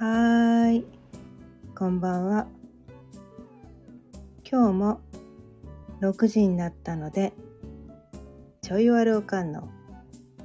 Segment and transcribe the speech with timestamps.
[0.00, 0.84] はーい。
[1.76, 2.46] こんばんは。
[4.48, 5.00] 今日も
[6.00, 7.32] 6時になったので、
[8.62, 9.68] ちょいわるおかんの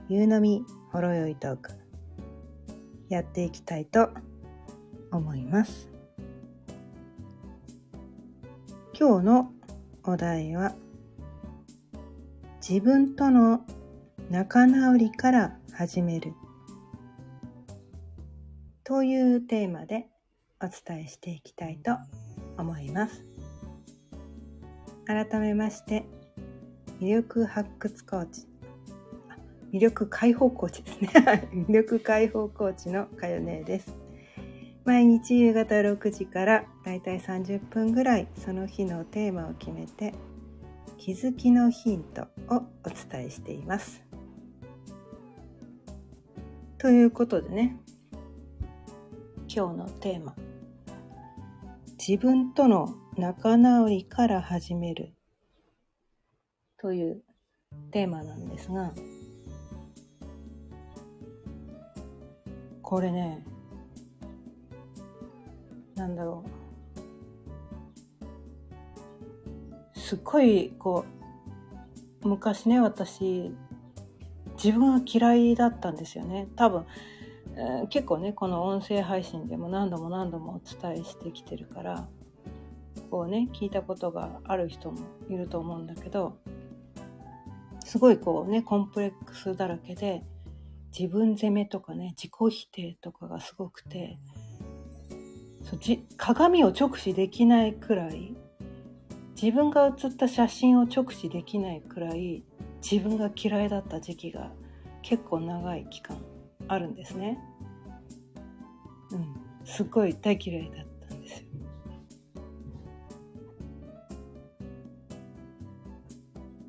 [0.09, 1.70] 夕飲みほろよいトーク、
[3.09, 4.09] やっていきたいと
[5.11, 5.88] 思います。
[8.99, 9.51] 今日の
[10.04, 10.73] お題は、
[12.67, 13.63] 自分との
[14.31, 16.33] 仲直りから始める
[18.93, 20.06] というテーマで
[20.61, 21.97] お伝えしていきたいと
[22.60, 23.25] 思います。
[25.07, 26.06] 改めまして、
[27.01, 28.46] 魅力発掘コーチ、
[29.74, 31.10] 魅力解放コーチですね。
[31.68, 33.95] 魅力解放コーチのかよねです。
[34.86, 40.14] 毎日夕方6時からだいたい30分ぐらいその日のテーマを決めて
[41.00, 44.03] 気づきのヒントをお伝えしています。
[46.78, 47.80] ということでね、
[49.56, 50.34] 今日のテーマ。
[52.00, 55.14] 自分との仲直りから始める。
[56.82, 57.22] という
[57.92, 58.92] テーマなんですが。
[62.82, 63.45] これね
[65.94, 66.44] なんだろ
[69.95, 70.00] う。
[70.00, 71.06] すっごいこ
[72.23, 73.52] う昔ね私
[74.56, 76.48] 自分は嫌いだったんですよね。
[76.56, 76.88] 多分
[77.56, 82.08] えー結構ねこの音声配信でも何度も何度もお伝えしてきてるから
[83.12, 86.38] こうね聞いたことがある人もいると思うんだけど
[87.86, 90.23] すごいこうねコンプレックスだらけで
[90.98, 94.17] 自分責めとかね自己否定とかがすごくて
[95.64, 98.36] そじ鏡を直視できないくらい
[99.42, 102.44] 自分が写った写真を直視できないくらい
[102.82, 104.52] 自分が嫌いだった時期が
[105.02, 106.17] 結構長い期間
[106.67, 107.39] あるんですね。
[109.11, 111.47] うん、すっごい大嫌いだったんですよ。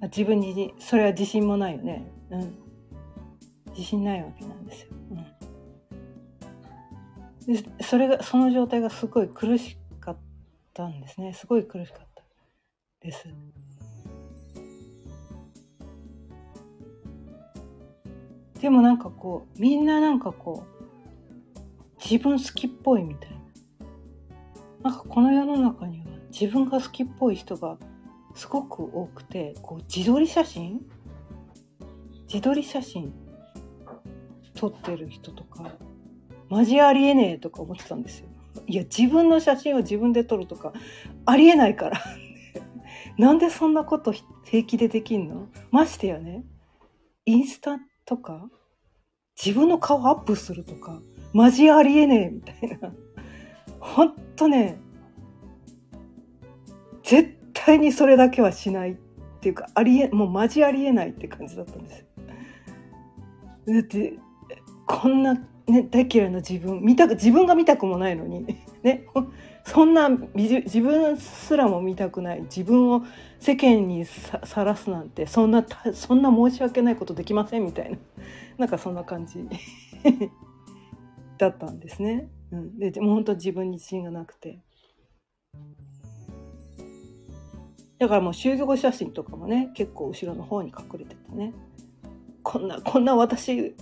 [0.02, 2.06] あ自分にそれは自信もないよね。
[2.30, 2.54] うん。
[3.70, 4.88] 自信ないわけなんですよ。
[7.48, 7.54] うん。
[7.54, 10.19] でそれがその状態がすごい苦しかっ
[10.72, 11.32] たんですね。
[11.32, 12.22] すごい苦しかった
[13.00, 13.28] です。
[18.64, 23.30] でもなんかこうみんななんかこう自分好きっぽいみたい
[24.80, 24.91] な。
[24.91, 27.76] なんかこの世の中には自分が好きっぽい人が
[28.34, 30.80] すごく多くてこう自撮り写真？
[32.26, 33.12] 自撮り写真
[34.54, 35.70] 撮ってる人とか
[36.48, 38.28] マジありえねえとか思ってたんですよ。
[38.66, 40.72] いや自分の写真を自分で撮るとか
[41.26, 42.00] ありえないから。
[43.19, 45.48] なんでそんなこと平気でできんの？
[45.70, 46.46] ましてやね
[47.26, 48.48] インスタとか
[49.42, 51.00] 自分の顔アップするとか
[51.32, 52.92] マジありえねえみたいな。
[53.81, 54.78] ほんとね
[57.03, 58.97] 絶対にそれだけはしないっ
[59.41, 62.06] ていうかありえもうマジありえないって感じだったんですよ。
[63.66, 64.19] だって
[64.87, 65.34] こんな、
[65.66, 68.47] ね、大嫌いな自分見た自分が見たくもないのに
[68.82, 69.06] ね
[69.64, 73.02] そんな自分すらも見たくない自分を
[73.41, 75.64] 世間にさらすなんてそんな
[75.94, 77.98] そんな申し訳ないことできませんみたいな
[78.58, 79.48] なんかそんな感じ
[81.38, 82.28] だったんですね。
[82.52, 84.60] うん、ででも本当自分に自信がなくて。
[87.98, 91.54] だからもう集合写真とかもね結構後ろの方に隠れててね。
[92.42, 93.75] こんなこんな私映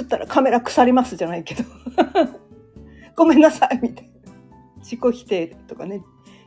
[0.00, 1.64] ったらカメラ腐りますじゃないけど。
[3.14, 4.11] ごめんなさいみたいな。
[4.82, 6.02] 自己否定とかね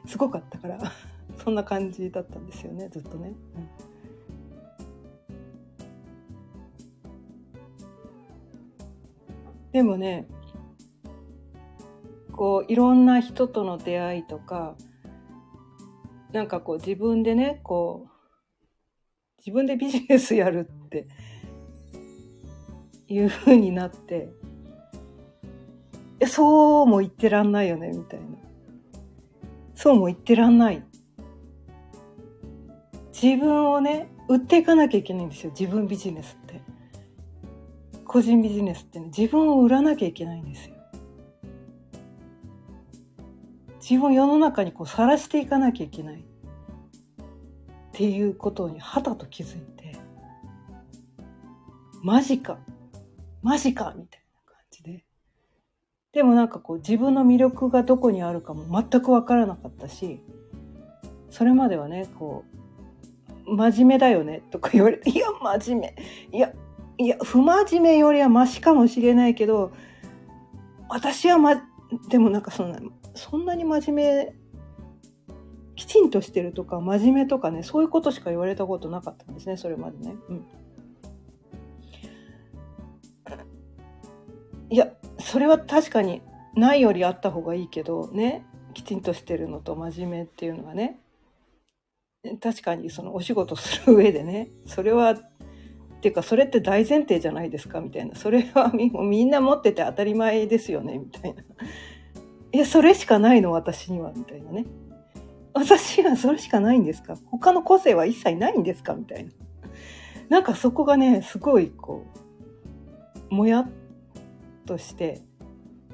[0.05, 0.79] すごかったから
[1.43, 3.33] そんな感じだったんですよねずっとね。
[3.55, 3.95] うん
[9.75, 10.25] でもね
[12.31, 14.77] こういろんな人との出会いとか
[16.31, 18.09] なんかこう自分でねこう
[19.39, 21.09] 自分でビジネスやるって
[23.09, 24.29] いう風になって
[26.19, 28.25] えそうも言ってらんないよねみたいな。
[29.75, 30.83] そうも言ってらんない。
[33.11, 36.61] 自分をね売っていかなきゃいけないんですよ自分ビジネスって。
[38.05, 40.75] 個人ビジネスってね自分を売らなきゃいけないんですよ。
[43.79, 46.15] 自分を世の中にこう晒していかなきゃいけない。
[46.15, 49.97] っていうことにはたと気づいて
[52.03, 52.57] マジか
[53.41, 54.24] マジかみたいな。
[56.15, 60.21] でもなんかこう自分の魅力がどこにあるかも全く分からなかったし
[61.29, 62.45] それまではねこ
[63.45, 65.95] う真面目だよねとか言われていや真面目
[66.31, 66.53] いや
[66.97, 69.73] いや不真面目よりはマシかもしれないけど
[70.87, 71.61] 私は、ま、
[72.07, 72.79] でもなんかそんな
[73.13, 74.35] そんなに真面目
[75.75, 80.15] きちんとしてるとか真面目とかねそういうことしか言われたことなかったんですねそれまでね。
[80.29, 80.45] うん、
[85.25, 86.21] それは確かに
[86.53, 88.45] ないよりあった方がいいけどね。
[88.75, 90.99] きちんとしてるのと真面目っていうのはね。
[92.41, 94.49] 確かにそのお仕事する上でね。
[94.67, 95.17] それはっ
[96.01, 97.81] ていうかそれって大前提じゃないですか？
[97.81, 98.15] みたいな。
[98.15, 100.99] それはみんな持ってて当たり前ですよね？
[100.99, 101.41] みたいな。
[102.51, 104.13] いやそれしかないの私には。
[104.15, 104.65] みたいなね。
[105.53, 107.17] 私はそれしかないんですか？
[107.31, 108.93] 他の個性は一切ないんですか？
[108.93, 109.31] みたいな。
[110.29, 112.05] なんかそこがね、すごいこ
[113.31, 113.69] う、もやっ
[114.65, 115.21] として、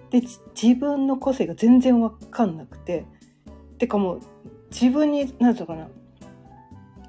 [0.10, 0.22] で、
[0.62, 3.06] 自分の個性が全然わかんなくて、
[3.78, 4.22] てかもう
[4.72, 5.90] 自分に、なんていうのかな。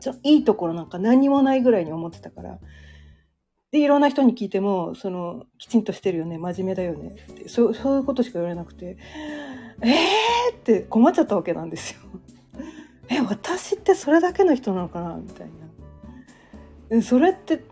[0.00, 2.58] ちょ、いいところなんか何もないぐらいに思ってたから、
[3.70, 7.16] で、いろんな人に聞いても、その、きちんとしてるよね、真面目だよね。
[7.30, 8.98] って、そうそういうことしか言われなくて、
[9.80, 12.00] えーって困っちゃったわけなんですよ。
[13.08, 15.16] え私ってそれだけの人なのかな？
[15.16, 15.48] みたい
[16.90, 17.02] な。
[17.02, 17.62] それって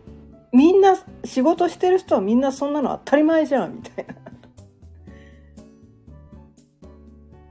[0.51, 4.13] みんな仕事してる人はみんなそんなの当たり前じゃんみたいな。
[4.13, 4.17] っ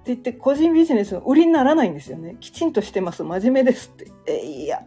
[0.03, 2.37] て言って個人ビジネスの売りにならないんですよね。
[2.41, 4.11] きちんとしてます真面目ですって。
[4.27, 4.87] えいや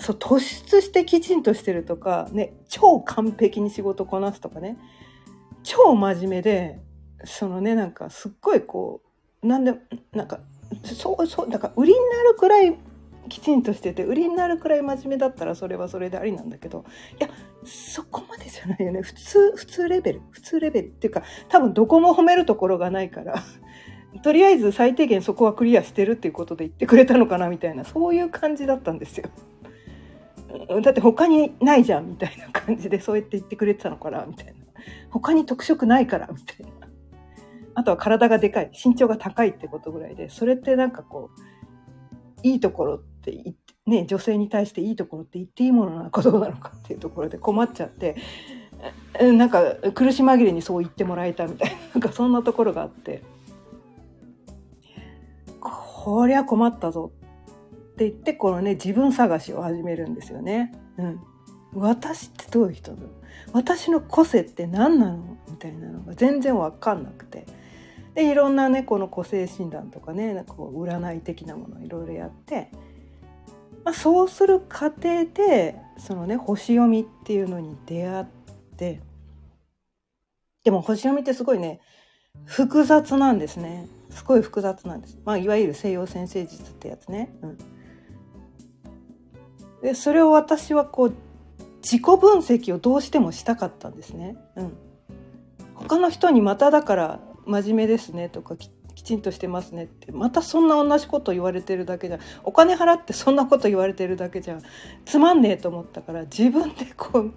[0.00, 4.78] そう突出してきちんとしてるとかね超完璧に仕事こなすとかね
[5.62, 6.80] 超真面目で
[7.24, 9.02] そのねなんかすっごいこ
[9.42, 9.74] うなんで
[10.12, 10.40] なんか
[10.82, 12.78] そうそうだから売りになるくらい
[13.28, 16.84] きちんとしてて売りになるくらい真面目だったらそれはそれでありなんだけど
[17.18, 17.28] いや
[17.64, 19.02] そこまでじゃないよね。
[19.02, 23.42] 普通普通レベル普通レベルっていうか多分どこも褒めるところがないから
[24.22, 29.28] とりあえず最低限そこはクリアしてるっていうことで言ってくれたのかなみたいなそういう感じだったんですよ。
[30.82, 34.52] だって他にないじゃんみたいな感じでそうやって言ってくれてたのかなみたいな。
[35.10, 36.80] 他に特色ないからみたいな。
[37.74, 43.54] あとは体がでかい身長が高いってことぐらいでそれってなんかこういいところって言って、
[43.86, 48.16] ね、女性に対していいところって言っていいものなのかどうなのかっていうところで困っちゃって
[49.20, 53.22] なんか苦し紛れにそう言ってもらえたみたいななんかそんなところがあって。
[56.02, 57.12] こりゃ困ったぞ
[57.92, 60.72] って言ってこのね自分探しを始めるんですよね。
[60.96, 61.20] うん、
[61.74, 63.02] 私ってどういう人だ
[63.52, 65.36] 私の個性って何なの？
[65.50, 67.44] みたいなのが全然分かんなくて。
[68.14, 72.70] でいろんなねこの個性診断とかねなんかこう占い的なものいろいろやって、
[73.84, 78.26] まあ、そうする過程でそのね星読みっていうのに出会っ
[78.76, 79.00] て
[80.64, 81.80] でも星読みってすごいね
[82.44, 87.32] 複雑なんですねすごい複雑なんです、まあ、いわゆる西洋先生術ってやつね。
[87.42, 87.58] うん、
[89.82, 91.14] でそれを私はこう
[91.82, 94.36] 自己分析をどうしてもしたかったんですね。
[94.56, 94.76] うん、
[95.74, 100.12] 他の人にまただから真面目ですねとかきっきちんとしてますねって。
[100.12, 104.58] またそんな同じこと言われてるだけじゃお金払ってそんなこと言われてるだけじゃ
[105.06, 107.32] つまんねえと思ったから自分でこう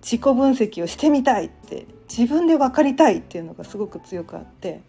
[0.00, 4.80] 自己分析をしてみたいって自分で分かりたいっていうのがすごく強くあって。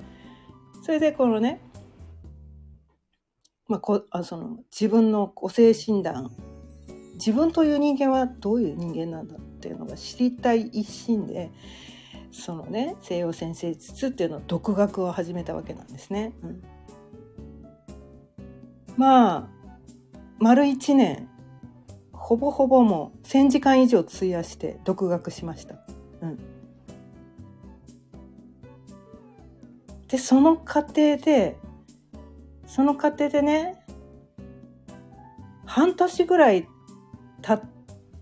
[0.83, 1.59] それでこのね、
[3.67, 6.31] まあ、こあその自分の個性診断
[7.15, 11.51] 自分という人間はどういう人間なんだっていうのが知りたい一心で
[12.36, 16.34] そのね西洋先生術っていうのを独学を始めたわけなんですね。
[16.44, 16.63] うん、
[18.98, 19.48] まあ
[20.39, 21.30] 丸1年
[22.12, 25.75] ほぼほぼもう1,000時間以上費やして独学しました。
[26.22, 26.39] うん、
[30.10, 31.56] でその過程で
[32.68, 33.86] その過程でね
[35.65, 36.68] 半年ぐらい
[37.42, 37.70] 経っ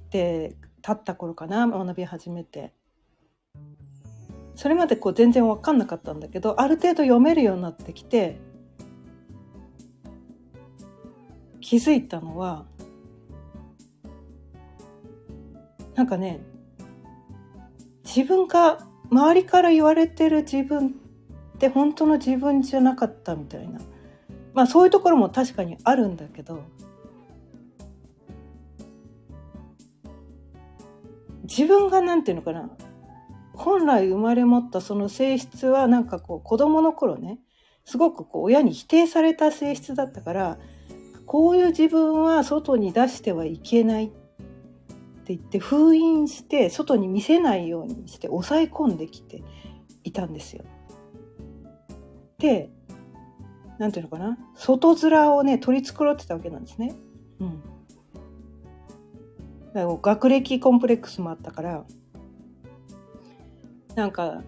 [0.09, 2.73] て経った頃かな学び始めて
[4.55, 8.39] それまでこう全然分かんなかったんだけどある程度読めるようになってきて
[11.59, 12.65] 気づいたのは
[15.95, 16.41] なんかね
[18.03, 18.79] 自分が
[19.09, 20.91] 周りから言われてる自分っ
[21.57, 23.79] て本当の自分じゃなかったみたいな。
[24.53, 26.63] まあそういうところも確かにあるんだけど
[31.43, 32.69] 自分が何て言うのかな
[33.53, 37.39] 本来生まれ持ったその性質はなんかこう子供の頃ね
[37.85, 40.57] すごくこう親に否定された性質だったから
[41.25, 49.43] こういう自分は外に出してはいけないって言って封印して外に見せないようにして抑え込んできて
[50.03, 50.65] いたんですよ。
[52.39, 52.69] で
[53.79, 54.37] 何て言うのかな？
[54.55, 56.93] 外面をね取り繕ってたわけなんですね。
[57.39, 57.61] うん、
[59.73, 61.85] だから学歴コンプレックスもあったから
[63.95, 64.41] なんか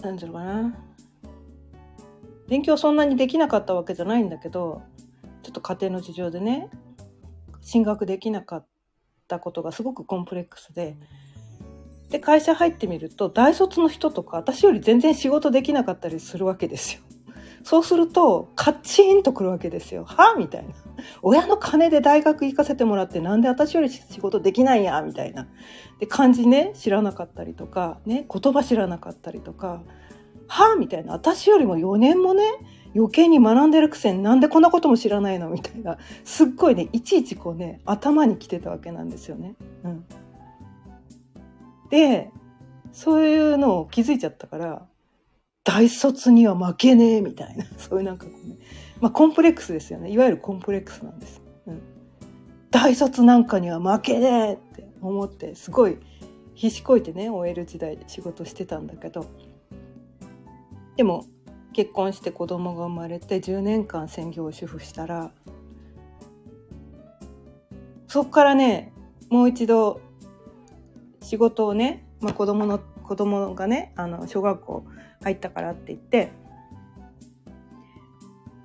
[0.00, 0.74] なんだろうかな
[2.48, 4.82] 勉強そんなにできなかったわけじゃないんだけど
[5.42, 6.68] ちょっと家庭の事情でね
[7.60, 8.66] 進学できなかっ
[9.28, 10.96] たことがすごくコンプレックスで
[12.10, 17.02] で会社入ってみると大卒の人とか私より全然仕事できなかったりするわけですよ。
[17.64, 20.04] そうするとカッチンとくるわけですよ。
[20.04, 20.34] は？
[20.36, 20.74] みたいな。
[21.22, 25.00] 親の金で大学行かせてもらってなんで私より仕事できないんや？
[25.02, 25.48] みたいな。
[26.00, 29.82] で漢字ね知らなかったりとかね言葉知らなかったりとか
[30.48, 30.76] は？
[30.76, 32.44] みたいな私よりも4年もね
[32.94, 35.48] 余計に学んでるくせになんでこんなことも知らないの？
[35.48, 39.54] みたいなすっごいねいちいちこうね頭にきてたわけなんですよね。
[39.84, 40.04] うん、
[41.90, 42.30] で
[42.92, 44.86] そういうのを気づいちゃったから
[45.64, 47.64] 大卒には負けねえみたいな。
[47.78, 48.56] そういうなんかこうね。
[49.00, 50.10] まあコンプレックスですよね。
[50.10, 51.42] いわゆるコンプレックスなんです。
[51.66, 51.82] うん、
[52.70, 55.98] 大卒なんかには負けねえって思ってすごい
[56.54, 59.26] 必死こいてね OL 時代で仕事してたんだけど。
[60.96, 61.24] でも
[61.72, 65.32] 結婚して子供が生まれて10年間専業主婦したら
[68.06, 68.92] そこからね
[69.30, 70.00] もう一度
[71.22, 72.78] 仕事をね、まあ、子供の
[73.12, 74.86] 子供がねあの小学校
[75.22, 76.32] 入ったからって言って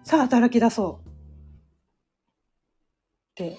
[0.06, 3.58] さあ働き出そうって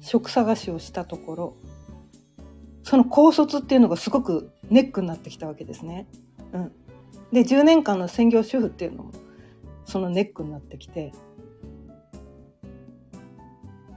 [0.00, 1.56] 職探しをしたところ
[2.82, 6.08] その高卒っていうのがすごくネックになってきたわけですね。
[6.54, 6.72] うん、
[7.30, 9.12] で10年間の専業主婦っていうのも
[9.84, 11.12] そのネックになってきて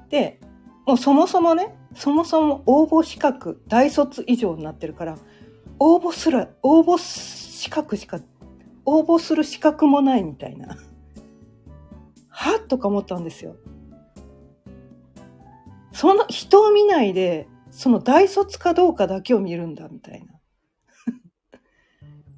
[0.09, 0.41] で
[0.85, 5.17] もうそもそもねそもそも応募資格大卒以上になってるから
[5.79, 8.19] 応募すら応募資格しか
[8.85, 10.77] 応募する資格もないみたいな
[12.29, 13.55] はとか思ったんですよ。
[15.91, 20.34] その人を見ないでその大卒かどうかだけを見るんだみたいな。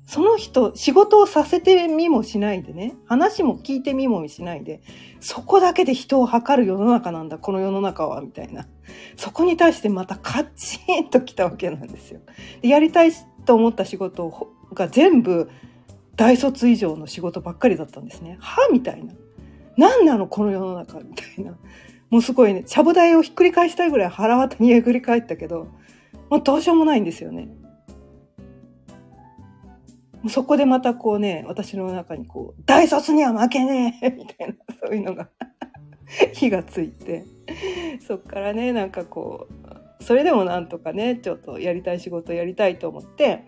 [0.08, 4.80] その人、仕事をさせてみもしないでね、話も聞いてみもしないで、
[5.20, 8.68] そこだけで人を測る世の中なんだ、この世の中は、みたいな。
[9.18, 12.22] そこに対してまたカッチンと来たわけなんですよ。
[12.62, 13.12] でやりたい
[13.46, 15.50] と思った仕事が全部
[16.16, 18.38] 大卒以上の仕事ばっかりだったんですね。
[18.40, 19.14] はみたいな。
[19.76, 21.58] 何なのこの世の中みたいな。
[22.10, 25.68] もうすごいね、ちゃぶ台をひっくり返したいぐらい腹渡にえぐり返ったけど、
[26.30, 27.50] もうどうしようもないんですよね。
[30.30, 34.56] そこでまたこうね、私の中にこう、大卒には負けねえ みたいな、
[34.86, 35.30] そういうのが
[36.34, 37.26] 火がついて、
[38.06, 39.48] そっからね、なんかこ
[40.00, 43.44] う、それでもなんとかね、ちょっとやりたい仕事やりたいと思って、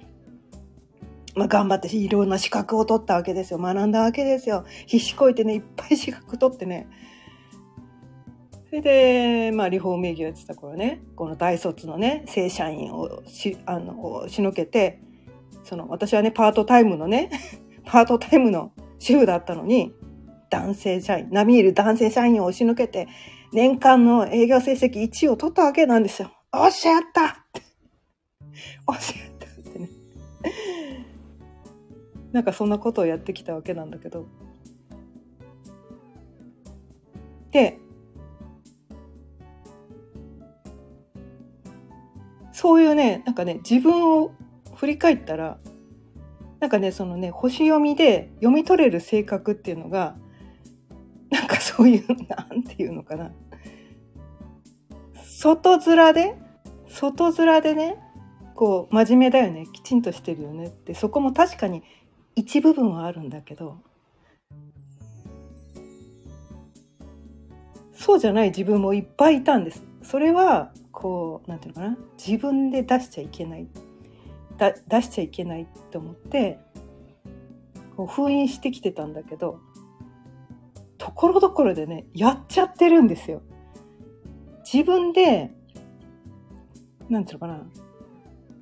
[1.36, 3.60] まあ、頑張っていろんな資格を取ったわけですよ。
[3.60, 4.66] 学んだわけですよ。
[4.88, 6.88] 必死こいてね、いっぱい資格取ってね。
[8.70, 15.00] それで、まあ、リフォーム営業やってた頃ね、この大卒のね、正社員をし、あの、しのけて、
[15.70, 17.30] その私はね、パートタイムのね、
[17.86, 19.94] パートタイムの主婦だったのに、
[20.50, 23.08] 男性社員、並みいる男性社員を押し抜けて、
[23.54, 26.32] 年間の営業成績1位を取ったわけなんですよ。
[26.52, 27.62] おっしゃったって
[28.88, 29.90] おっしゃったってね。
[32.34, 34.26] なんかそんなことをやってきたわけなんだけど。
[37.52, 37.78] で、
[42.52, 44.32] そういうね、なんかね、自分を
[44.80, 45.58] 振り返ったら
[46.62, 50.16] なんかねそのね星読みで読み取れる性格っていうのが
[51.30, 53.34] なんかそういう なんていうのかな
[55.26, 56.38] 外面で
[56.88, 57.98] 外面でね
[58.56, 61.84] こう真面目だよねきちんとしてるよねってそこも確かに
[62.38, 63.82] 一部分はあるんだけど
[67.92, 69.84] そうじゃない自分もいっぱいいたんです。
[70.04, 73.68] それはこうなんていうのかな自分で出しちゃいけない
[74.60, 76.60] 出しちゃいけないと思って
[77.96, 79.60] こう封印してきてたんだけど
[80.98, 83.42] ところどころでねやっちゃってるんですよ。
[84.72, 85.52] 自分で
[87.10, 87.64] なんていうのかな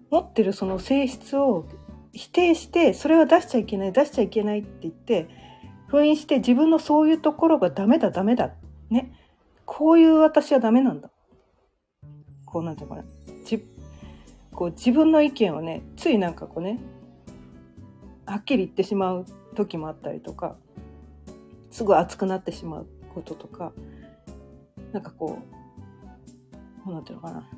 [0.09, 1.65] 持ってるその性質を
[2.13, 5.27] 否定してそれは出しちゃいけない出しちゃいけないって言って
[5.87, 8.53] 封印して自分のそういうところがダメだダメだ
[8.89, 9.13] ね。
[9.65, 11.11] こういう私はダメなんだ。
[12.45, 13.07] こうなんていうのかな。
[14.57, 16.79] こう自分の意見をねついなんかこうね
[18.25, 20.55] はっきり言ってしまう時もあったりとか
[21.69, 23.71] すぐ熱くなってしまうこととか
[24.93, 25.37] なんかこ
[26.87, 27.49] う何ていうのかな。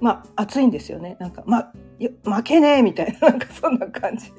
[0.00, 1.16] まあ熱いんですよね。
[1.20, 1.72] なんかま
[2.24, 4.32] 負けねえみたいななんかそんな感じ。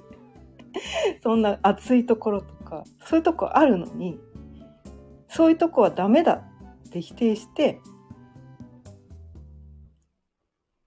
[1.24, 4.20] そんな熱いところとかそういうとこあるのに
[5.30, 6.44] そういうとこはダメだ
[6.88, 7.80] って否定して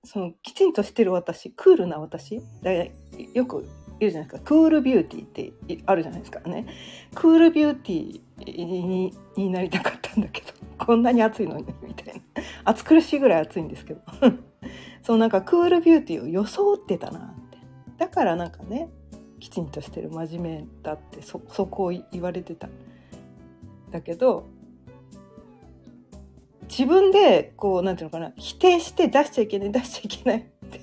[0.09, 3.69] そのきちんとしてる私クールな私だよく
[4.01, 4.49] いるじゃないですか。
[4.49, 6.67] クールビューティーってあるじゃないですかね。
[7.15, 10.49] クールビューティーになりたかったんだけど
[10.83, 12.21] こんなに暑いのにみたいな。
[12.65, 14.01] 暑苦しいぐらい暑いんですけど。
[15.03, 17.59] そうなんかクールビューティーを装ってたなって。
[17.99, 18.89] だからなんかね
[19.41, 22.71] きちんとしてる真面目だってそそこを言われてた。
[23.91, 24.47] だけど
[26.69, 30.81] 自分でこうなんていうのかな否定して出しちゃいけない出しちゃいけないって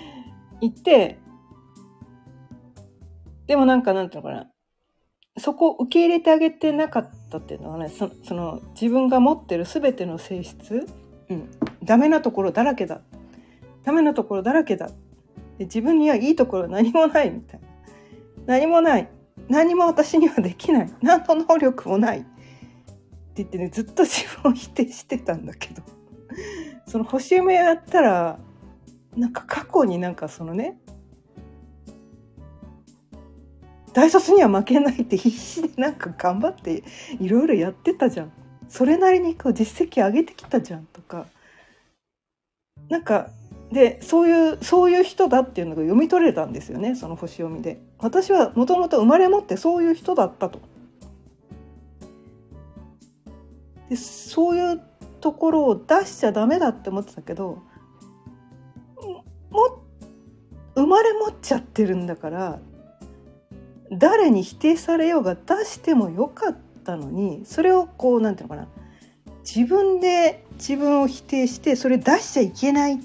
[0.60, 1.18] 言って
[3.46, 4.50] でもなんかなんていうのかな
[5.38, 10.86] そこを受け入れてあげてなかったっていうのはねそその自分が持ってる全ての性質、
[11.30, 11.48] うん、
[11.82, 13.00] ダメなところだらけだ。
[13.84, 14.88] ダメなところだらけだ。
[15.58, 17.66] で自分にはいいところは何もないみたいな。
[18.46, 19.08] 何もない。
[19.48, 20.92] 何も私にはできない。
[21.00, 22.26] 何の能力もない。
[23.36, 25.82] 言ってねずっと自分を否定してたんだけど。
[26.86, 28.38] その星読みやったら
[29.16, 30.78] なんか過去になんかそのね
[33.92, 36.82] 大卒には負けないって必死でなんか頑張って
[37.20, 38.32] いろいろやってたじゃん。
[38.68, 41.26] それなりにこう実績上げてきたじゃんとか。
[42.88, 43.30] なんか
[43.70, 47.80] でそういうそういう人だっていうのが読み取れたんですよねその星読みで。
[47.98, 50.60] 私はもともと生まれ持ってそういう人だったと。
[53.92, 54.80] でそういう
[55.20, 57.62] ところを出しちゃダメだって思ってたけど
[59.50, 59.82] も
[60.74, 62.58] 生まれ持っちゃってるんだから
[63.90, 68.68] 誰に否定されようが出してもよかったのにそれをこう何て言うのかな
[69.44, 72.98] 自分で自分を否定してそれ出しちゃいけない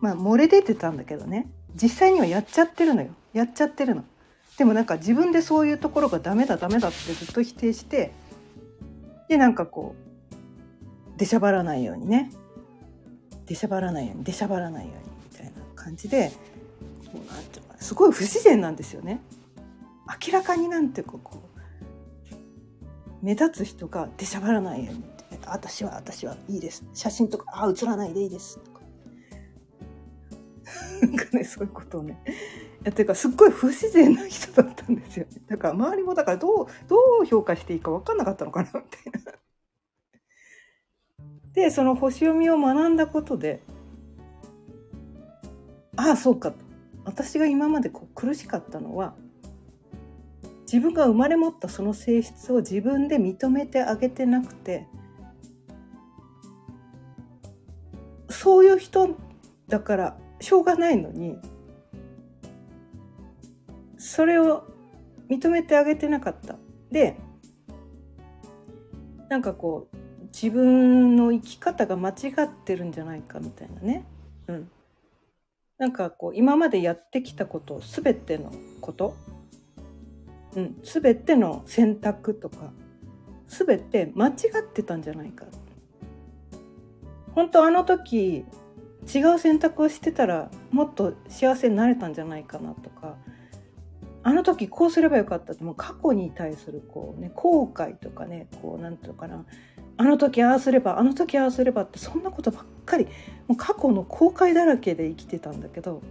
[0.00, 1.48] まあ漏れ出てたんだけどね
[1.80, 4.02] 実際にはやっちゃってるのよやっちゃってるの。
[4.58, 8.10] でもなんか自分でそういうところがダメだダメだってずっと否定して
[9.30, 9.94] でなんかこ
[11.14, 12.32] う出しゃばらないようにね。
[13.46, 16.32] 出しゃばらないように出しゃばらないようにみたいな感じで
[17.12, 19.20] こうなんていうかすごい不自然なんですよね。
[20.26, 25.04] 明らかになんていうかこう目立つ人が出しゃばらないように
[25.46, 26.84] 「私は私はいいです。
[26.92, 28.80] 写真とかあ写らないでいいです」とか。
[31.06, 32.20] なんかねそういうことをね。
[32.82, 38.82] ていうかすっごい不自然な人だったんですよ、 だから周りもだからどうどう評価していいか分かんなかったのかなみたい
[39.24, 39.32] な。
[41.52, 43.62] でその星読みを学んだことで
[45.96, 46.54] ああそうか
[47.04, 49.14] 私が今までこう苦しかったのは
[50.62, 54.86] 自分が生まれ持ったその性質を自分で認めてあげてなくて
[58.28, 59.16] そういう人
[59.68, 61.38] だからしょうがないのに
[64.00, 64.64] それを
[65.28, 66.56] 認めてあげてなかった。
[66.90, 67.16] で
[69.28, 69.96] なんかこう
[70.32, 74.04] 自分の生き方が間違ってるんじゃないかみたいなね。
[74.48, 74.70] うん、
[75.78, 79.14] なんかこう今までやってきたこと全てのこと
[80.56, 82.72] うん、全ての選択とか
[83.46, 85.44] 全て間違ってたんじゃないか
[87.34, 88.44] 本当あの時
[89.12, 93.16] 違う選択をしてたらもっと幸せになれたんじゃないかなとか
[94.22, 99.44] あの時こうすればよかったってもう過去に対するこうね後悔とかねこうなんていうかな。
[99.96, 103.06] あの時ああすればあの時ああすればってそんなことばっかり
[103.48, 106.02] もう過去の後悔だらけで生きてたんだけど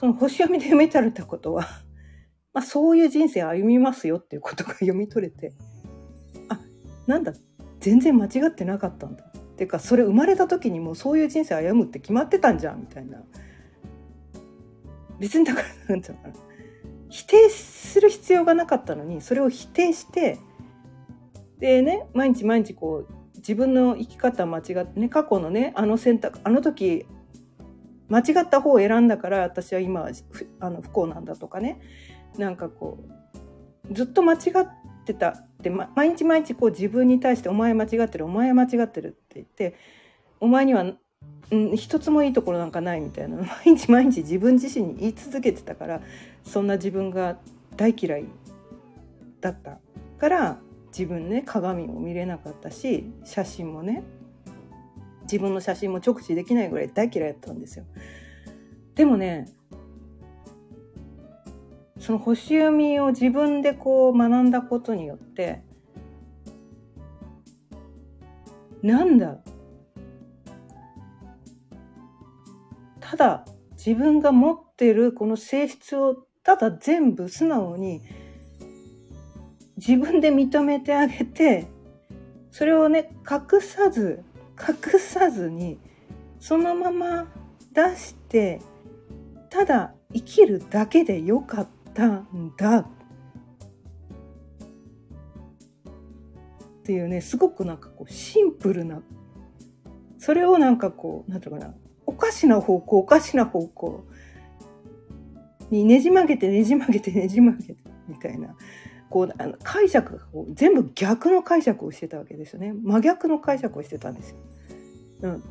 [0.00, 1.66] その星読みで読めたれたことは
[2.54, 5.52] まあ、そういう人生歩みますよっていうことが読み取れて
[6.48, 6.58] あ
[7.06, 7.34] なんだ
[7.80, 9.24] 全然間違ってなかったんだ。
[9.24, 13.22] っていうかそれ生まれた時にもうそういう人生歩むって決まってたんじゃんみたいな。
[15.18, 16.34] 別にだからなんていうのかな。
[17.10, 20.38] 否定する必要がなかったのにそれを否定して
[21.58, 27.06] でね毎日毎日こう自分の生き方間違ってね過去のねあの選択あの時
[28.10, 30.08] 間違った方を選んだから私は今
[30.60, 31.80] あの不幸なんだとかね。
[32.36, 32.98] なんかこ
[33.90, 35.34] うずっと間違ってた。
[35.58, 39.74] って、ま、毎日毎日こう自分に対して「お前間違ってるお前間違ってる」って言って
[40.40, 40.84] 「お前には
[41.50, 46.00] うん一つもいいところなんかない」みたいな毎日毎日自分自身に言い続けてたから
[46.44, 47.38] そんな自分が
[47.76, 48.24] 大嫌い
[49.40, 49.78] だった
[50.18, 54.02] から自分ね鏡も見れなかったし写真もね
[55.22, 57.84] 自分の写真も直視できないぐらい大嫌いだったんですよ。
[58.94, 59.46] でもね
[61.98, 65.62] その星読みを自分でこう学んだことによって
[68.82, 69.38] なんだ
[73.10, 78.02] ただ自分が持ってるこの性質をただ全部素直に
[79.78, 81.68] 自分で認めてあげて
[82.50, 84.22] それをね隠さず
[84.60, 85.78] 隠さずに
[86.38, 87.28] そのまま
[87.72, 88.60] 出して
[89.48, 92.78] ただ生きるだけでよかったんだ。
[92.80, 92.86] っ
[96.84, 99.00] ていうねすごくなんかこうシンプルな。
[100.18, 101.74] それをなんかこうなんていうかな。
[102.08, 104.02] おかしな方向おかしな方向
[105.70, 107.76] にねじ曲げてねじ曲げてねじ曲げて
[108.08, 108.56] みたいな
[109.10, 114.36] こうあの解釈がこう全部逆の解釈をしてたわけですよね真逆の解釈をしてたんですよ。
[115.20, 115.44] うん、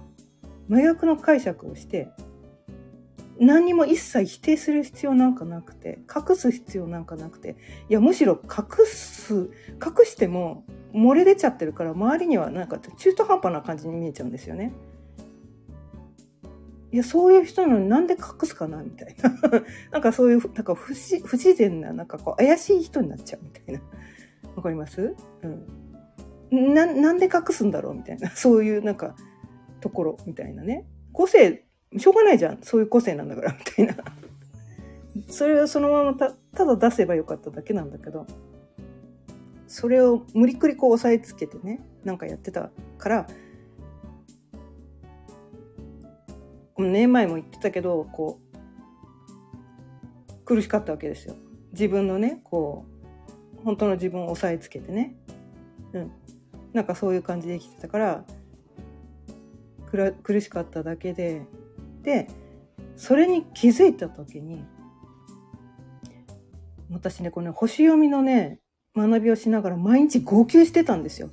[0.67, 2.09] 真逆の解釈をして
[3.39, 7.55] 何にも一切否定する必要なんかなくて隠す必要なんかなくて
[7.87, 14.73] いやむしろ隠す隠しても漏れ出ちゃってるから周りにはなんか中途半端な感じに見えちゃうんですよね。
[16.91, 19.61] いやそういう人なのになんで隠すかなみたいな。
[19.91, 23.81] なんかそういうなんか不自不自然ななんかこう怪しい人になっちゃうみたいな。
[24.55, 25.15] わかります？
[25.43, 25.47] う
[26.55, 26.73] ん。
[26.73, 28.29] ななんで隠すんだろうみたいな。
[28.35, 29.15] そういうなんか
[29.81, 30.85] ところみたいなね。
[31.11, 31.65] 個性
[31.97, 32.59] しょうがないじゃん。
[32.61, 33.95] そういう個性なんだからみたいな。
[35.29, 38.25] それをそのままたただ出せばよかっただけなんだけど。
[39.69, 43.27] それを無理くりこう押さえつけてねなんかやってたから
[46.83, 48.39] 年前も言ってたけどこ
[50.31, 51.35] う苦しかったわけですよ
[51.71, 52.85] 自分のねこ
[53.59, 55.15] う本当の自分を押さえつけてね
[55.93, 56.11] うん
[56.73, 58.23] なんかそういう感じで生きてたから
[60.23, 61.45] 苦しかっただけで
[62.03, 62.27] で
[62.95, 64.63] それに気づいた時に
[66.89, 68.59] 私ねこの、星読みのね
[68.95, 71.29] 学びをしながら毎日号泣してたんですよ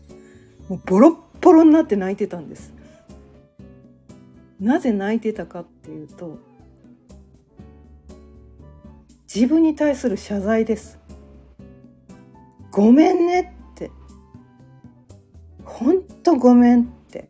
[0.68, 2.72] もうボロッボロになって泣いてたんです
[4.60, 6.38] なぜ泣いてたかっていうと
[9.34, 11.00] 自分に対する謝罪です。
[12.70, 13.90] ごめんねって。
[15.64, 17.28] ほんとごめんって。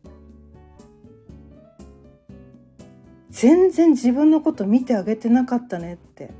[3.31, 6.31] 全然自分のこと見てあげてなかったねって。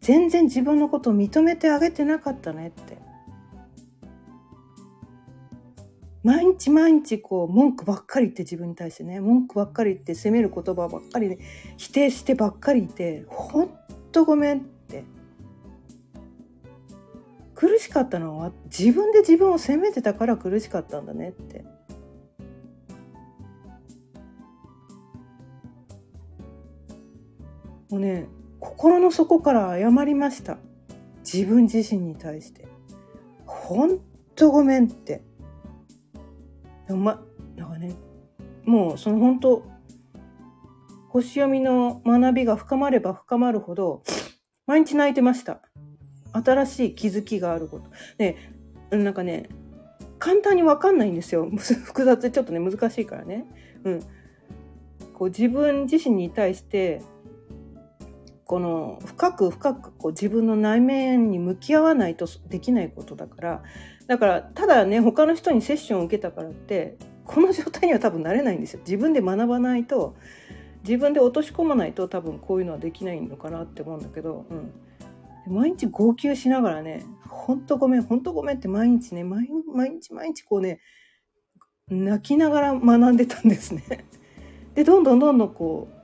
[0.00, 2.98] 全然自分のこと認めてあげてなかったねって。
[6.22, 11.38] 毎日毎日こう文句ばっかり言って自分に対してね文句ばっかり言って責める言葉ばっかりで、
[11.76, 13.70] 否定してばっかりいてほん
[14.12, 15.04] とごめんって。
[17.54, 21.64] 苦しかったのは自分で自分を責めてたから苦しかったんだねって。
[27.90, 28.26] もうね
[28.58, 30.58] 心の底から謝りました。
[31.24, 32.66] 自分自身に対して。
[33.46, 33.98] ほん
[34.34, 35.22] とごめんって。
[36.86, 37.22] でもま
[37.56, 37.94] なんかね
[38.64, 39.64] もうその本当
[41.08, 44.02] 星読みの学びが深まれば深まるほど
[44.66, 45.60] 毎日泣いてました。
[46.32, 47.90] 新しい気づきがあること。
[48.18, 48.36] ね
[48.90, 49.48] なんかね
[50.18, 51.50] 簡単に分かんないんですよ。
[51.84, 53.44] 複雑でちょっとね難しいからね。
[53.84, 54.00] うん。
[55.12, 57.02] こう自分自身に対して
[58.46, 63.62] この深く深くこう自分の内面に向き合わないとできないことだから
[64.06, 70.16] だからただね他の人にセッションを受けたからってこの状態には多分なれないんですよ自分で学ばないと
[70.82, 80.80] 自分で落とし込まないと多分こういうのはできないのかなって思うんだけど、うん、毎日号泣しながらね「ほんとごめんほんとごめん」って毎日ね毎日毎日こうね
[81.88, 83.82] 泣きながら学んでたんですね。
[84.74, 86.01] でどんどんどんどんこう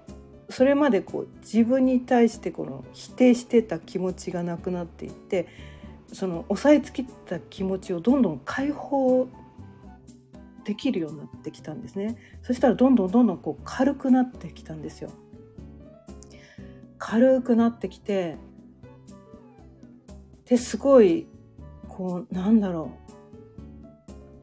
[0.50, 5.46] それまでこう自分に対してこの否定してた気持ちがなくなっていって
[6.12, 9.28] その押さえつけた気持ちをどんどん解放
[10.64, 12.16] できるようになってきたんですね。
[12.42, 15.10] そしたらどんどんどんどんこう軽くなってきたんですよ。
[16.98, 18.36] 軽くなってきて
[20.46, 21.26] ですごい
[21.88, 22.92] こうなんだろ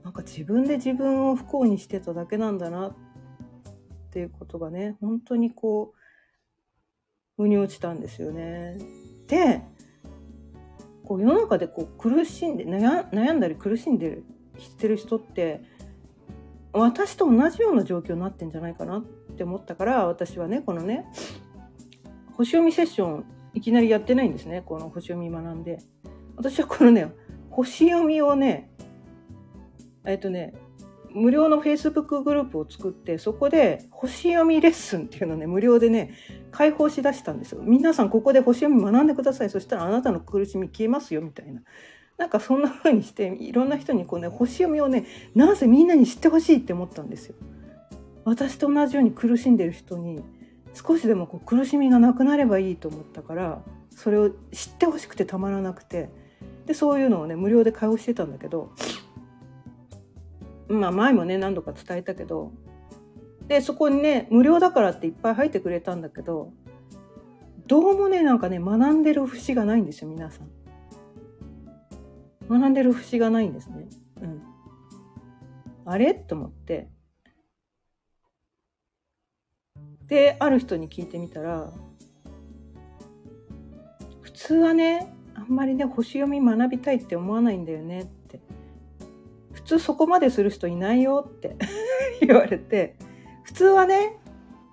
[0.02, 0.04] う。
[0.04, 2.96] なんか自分で自分を不幸にしてただけなんだなっ
[4.16, 5.94] ていうことがね本当にこ
[7.38, 8.78] う腑に落ちたんですよね。
[9.28, 9.62] で
[11.04, 14.24] こう世の中でこう苦しんで悩んだり苦しんでる
[14.58, 15.62] してる人って
[16.72, 19.04] 私と同じような状況になってんじゃないかなっ
[19.36, 21.06] て思ったから私はねこのね
[22.38, 24.64] 星読みセッションいきなりやってないんですね。
[24.66, 25.80] この星読み学んで。
[26.38, 27.14] 私はこのね
[27.50, 28.72] 星読みをね
[30.06, 30.54] えっとね
[31.16, 36.14] 無料の Facebook グループを作ってそこで星読みレッスンっていうのね無料でね
[36.52, 37.62] 開放しだしたんですよ。
[37.64, 39.50] 皆さんここで星読み学んでください。
[39.50, 41.62] そしたらあなたの苦しみ消えますよみたいな。
[42.18, 47.36] なんかそんな風にしていろんな人にこうね星読みをねなぜみんなに知ってほしいって思ったんですよ。
[48.26, 50.22] 私と同じように苦しんでる人に
[50.74, 56.10] 少しでもこう苦しみがなくなればいいと思ったからそれを知ってほしくてたまらなくて。
[56.66, 58.72] でそういうのをね無料で開放してたんだけど
[60.68, 62.52] まあ前もね何度か伝えたけど
[63.48, 66.52] でそこにね無料だからっていっぱい入ってくれたんだけど
[67.68, 70.50] どうもねなんかね学んでる節がないんですよ皆さん。
[72.48, 73.88] 学んでる節がないんですね。
[74.22, 74.44] うん。
[75.86, 76.14] あれ？
[76.14, 76.90] と思って。
[80.06, 81.74] である人に聞いてみたら
[84.22, 88.02] 普通はねあんまりね星読み学びたいって思わないんだよね。
[88.02, 88.06] っ
[89.66, 91.56] 通そこまでする人いないよって
[92.22, 92.96] 言われて
[93.44, 94.18] 普通はね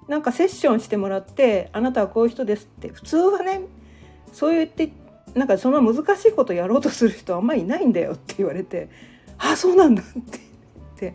[0.08, 3.62] なんかセッションしてもらってあなたはこういう人ですって普通はね
[4.32, 4.92] そう言って
[5.34, 8.88] なんかその難しいことやろうとする人あんまりいないんだよって 言われて
[9.38, 10.12] ああそうなんだって
[11.00, 11.14] 言っ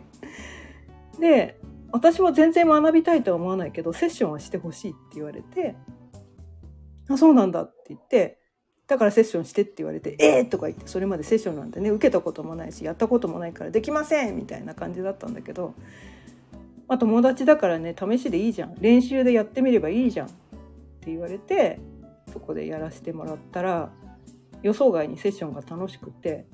[1.20, 1.58] で
[1.90, 5.74] 私も全然学びたいとは思わないけどセッションはしてほしいって言われて
[7.08, 8.37] あそうなんだって言って
[8.88, 15.74] だからセッションしてって言われて「えー!」とか言ってそれまでセッションなんてね受けたこともないしやったこともないからできませんみたいな感じだったんだけど、
[16.88, 20.30] まあ、友達だからね試しでいいじゃん練習でやってみればいいじゃんっ
[21.00, 21.78] て言われて
[22.32, 23.92] そこでやらせてもらったら
[24.62, 26.46] 予想外にセッションが楽しくて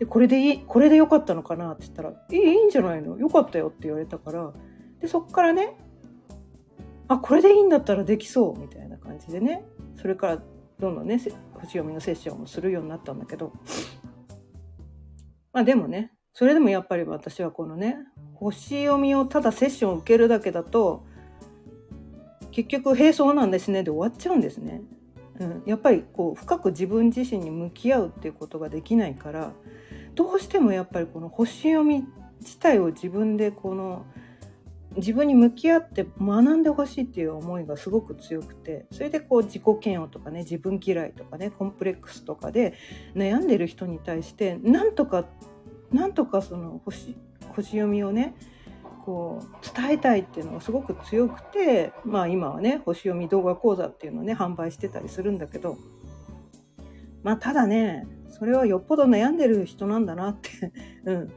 [0.00, 3.16] でこれでいいこれでよかったのかなって言ったら「いいいいんじゃないの？
[3.16, 4.52] よかったよ」って言われたから
[5.00, 5.76] でそっからね
[7.06, 9.64] あこれでいいんだったらできそうみたいな感じでね
[9.96, 10.42] それから
[10.80, 11.18] どんどんね
[11.54, 13.52] 星読みのセッションをするようになったんだけど
[15.52, 17.98] まあでもねそれでもやっぱり私はこのね
[18.34, 21.04] 星読みをただセッションを受けるだけだと
[22.50, 24.82] 結局「へえそうなんですね」で終わっちゃうんですね。
[25.38, 29.52] うん、やっぱりこう深く自分自身に向き合うっていうことができないから
[30.14, 32.04] どうしてもやっぱりこの星読み
[32.40, 34.04] 自体を自分でこの
[34.96, 42.74] 自分に向き合って学んでほしいっていう思いがすごく強くてそれでこう自己嫌悪とかね自分嫌いとかねコンプレックスとかで
[43.14, 45.26] 悩んでる人に対してなんとか
[45.92, 47.16] なんとかその星
[47.54, 48.34] 星読みをね
[49.04, 55.78] こう伝えたいっていうのがすごく強くてまあ今はね星読み動画講座っていうのをね販売してたりするんだけど
[57.22, 60.72] まあただねそれはよっぽど悩んでる人なんだなって
[61.04, 61.32] うん。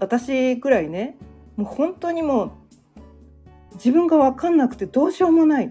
[0.00, 1.16] 私くらいね
[1.56, 2.52] もう本当にもう
[3.74, 5.70] 自分が分かんなくてどうしようもない。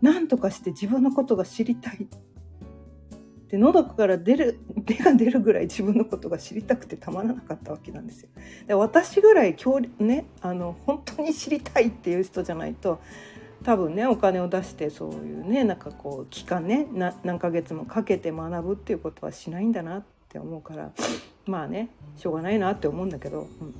[0.00, 2.06] 何とかして自分のことが知りたい。
[3.48, 8.28] で喉から出る 手が出るぐらい自分のことが知りたくてたまらなかったわけなんですよ。
[8.66, 13.00] で私ぐらい今日ねあの本当に知りたいっていう人じゃないと
[13.64, 16.86] 多分ねお金を出してそういうねなんかこう期間ね
[17.24, 20.92] 何ヶ月もかけて学ぶっていうことはしないんだなって思うから
[21.46, 23.74] まあねしょうがないなって思うんだけど、うん、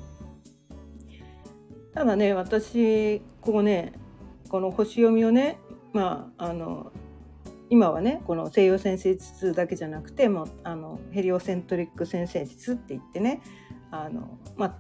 [1.94, 3.92] ただね私ここね
[4.48, 5.58] この星読みをね
[5.92, 6.92] まああの
[7.70, 13.42] 今はねこの西洋先生術だけじゃなくてもあのヘリオセントリック先生術って言ってね
[13.90, 14.74] あの、まあ、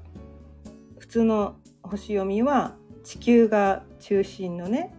[0.98, 4.94] 普通の星読みは地球が中心のね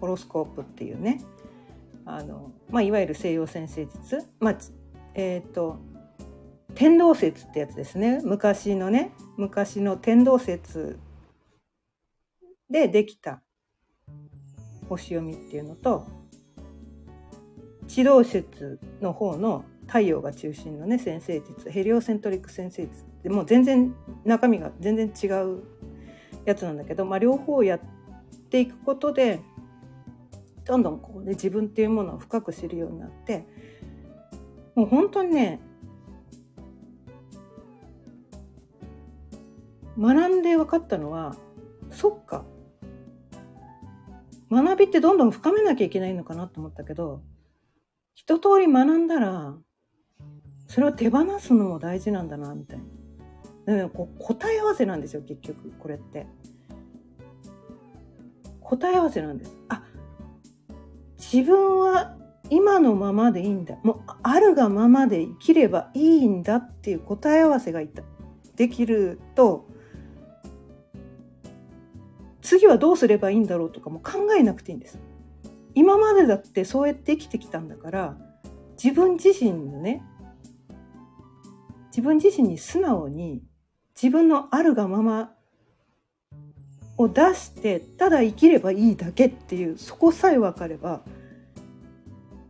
[0.00, 1.20] ホロスコープっていうね
[2.04, 4.58] あの、まあ、いわゆる西洋先生術、まあ
[5.14, 5.78] えっ、ー、と
[6.74, 8.20] 天動説ってやつですね。
[8.24, 10.98] 昔のね昔の天動説
[12.72, 13.42] でできた
[14.88, 16.06] 星読みっていうのと
[17.86, 25.62] 地動説の方の太陽が中心のね先生術ヘリオセントリック先生術でもう全然中身が全然違う
[26.46, 27.80] やつなんだけど、まあ、両方やっ
[28.50, 29.40] ていくことで
[30.64, 33.46] どんどんこう、ね、自分っていうものを深く知るようになって
[34.74, 35.60] もう本当にね
[39.98, 41.36] 学んで分かったのは
[41.90, 42.44] そっか
[44.52, 47.22] 学びってどんどん深めなきゃいけないのかなと思ったけど
[48.14, 49.54] 一通り学んだら、
[50.68, 52.80] それを手放すのも大事なんだな、みたい
[53.66, 53.76] な。
[53.76, 56.26] でもこう答え合わせなんですよ、結局、これって。
[58.60, 59.56] 答え合わせなんです。
[59.68, 59.82] あ、
[61.18, 62.16] 自分は
[62.50, 63.78] 今のままでいいんだ。
[63.82, 68.02] もう、あるがままで生きればいいんだっていう答え合わせがいた
[68.56, 69.68] できると、
[72.52, 74.98] 次はどうすればいいんだろうとかも考えなくていいんです。
[75.74, 78.16] 今までだってそうやって生きてきたんだから
[78.82, 80.02] 自分自身のね
[81.86, 83.42] 自分自身に素直に
[83.94, 85.32] 自分のあるがまま
[86.98, 91.00] を出してただ生きればいいだけっていうそこさえ分かれば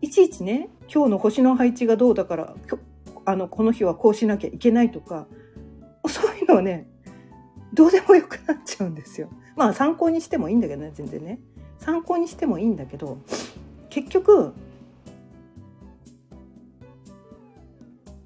[0.01, 2.57] いちいちね今日の星の配置がどうだから
[3.25, 5.29] あのこの日はこうしなきゃいけないとか
[6.09, 6.89] そういうのはね
[7.73, 9.31] どうでもよくなっちゃうんですよ。
[9.57, 11.39] まあ参考にしてもいいんだけどね全然ね。
[11.79, 13.19] 参考にしてもいいんだけど
[13.91, 14.53] 結局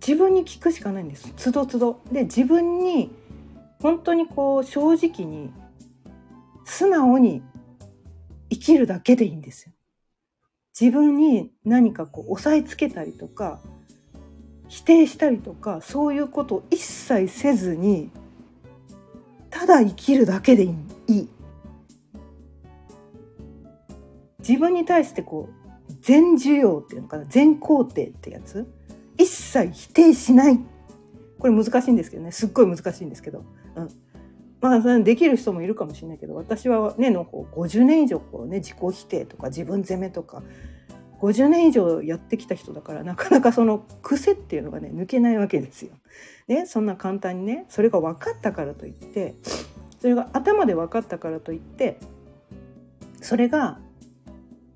[0.06, 2.00] 自分に聞くしかないんですつどつど。
[2.12, 3.10] で自分に
[3.80, 5.50] 本当にこう正直に
[6.64, 7.42] 素直に
[8.50, 9.72] 生きるだけでいいんですよ。
[10.78, 13.60] 自分に何かこう押さえつけたりとか
[14.68, 18.10] 否定したりとかそういうことを一切せずに
[19.50, 20.85] ただ生きるだけでいいんです。
[24.46, 28.66] 自分に対してこう全需要っていうのかな全肯定ってやつ？
[29.18, 30.60] 一切否定しない。
[31.38, 32.32] これ難しいんですけどね。
[32.32, 33.88] すっごい難しいんですけど、うん、
[34.60, 40.42] まあできる人もいるかもしれないけど私はねのこう50年以上こうね自己否定とか自分責めとか
[41.20, 45.92] 50年以上やってきた人だからなかなかその癖っていうのがね抜けないわけですよ。
[46.48, 49.34] ねそんな簡単にねそれが分かったからといって
[50.00, 51.98] それが頭で分かったからといって
[53.20, 53.80] それが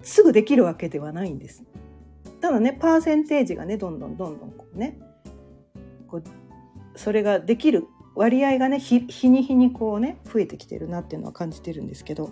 [0.02, 1.64] すぐできるわけではないんです。
[2.40, 4.98] ただねパーセンテージがねどんどんどんどんこうね
[6.08, 6.24] こう
[6.96, 12.30] それができる割合がね日に日にこうね増えてきてるなっていうのは感じてるんですけど。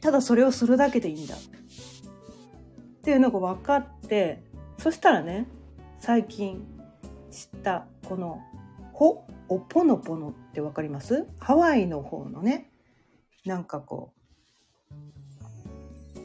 [0.00, 1.34] ただそれをするだけでいいんだ。
[1.34, 1.38] っ
[3.02, 4.44] ていうのが分かって
[4.78, 5.48] そしたらね
[5.98, 6.64] 最近
[7.30, 8.40] 知ったこの
[8.94, 11.26] 「ほ」「おぽのぽの」って分かります？
[11.38, 12.70] ハワイの方のね
[13.44, 14.17] なんかこう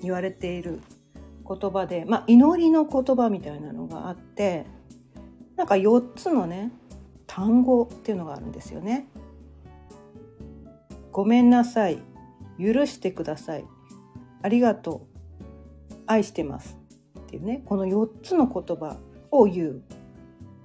[0.04, 0.80] 言われている
[1.48, 4.66] 言葉で、まあ、祈りの言葉みたいなのがあって
[5.56, 6.72] なんか4つのね
[7.28, 9.08] 単語っていうのがあるんですよね。
[11.12, 12.00] ごめんなさい
[12.60, 13.66] 許してください
[14.42, 15.08] ありがと
[15.92, 16.78] う愛してます
[17.20, 18.98] っていうねこの4つの言葉
[19.30, 19.84] を言う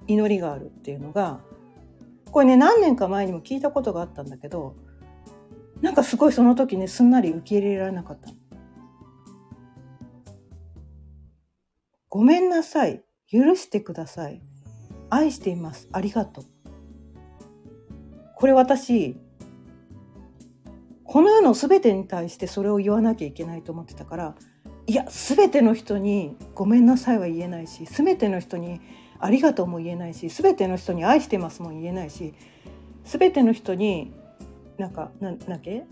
[0.07, 1.39] 祈りがあるっていうのが
[2.31, 4.75] これね何年か前にも聞いたことがあったんだけど
[5.81, 8.31] なんかすごいその時ねすんなり受け入れられなかった。
[12.09, 13.03] ごめんなさい。
[13.31, 14.41] 許してください。
[15.11, 15.87] 愛しています。
[15.91, 16.45] ありがとう。
[18.35, 19.15] これ私
[21.03, 24.35] この世の全てに対してそれを言わなきゃいけないと思ってたから
[24.87, 28.79] いや全ての人に「ごめんなさい」は言えないし全ての人に
[29.19, 32.33] 「ありがとう」も言えないし全ての人に「愛してます」も言えないし
[33.03, 34.13] 全ての人に
[34.77, 35.85] なんかななけ？